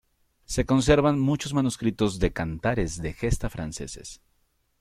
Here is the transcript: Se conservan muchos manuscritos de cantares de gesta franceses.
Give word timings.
Se 0.45 0.65
conservan 0.65 1.19
muchos 1.19 1.53
manuscritos 1.53 2.17
de 2.17 2.33
cantares 2.33 2.99
de 3.03 3.13
gesta 3.13 3.51
franceses. 3.51 4.19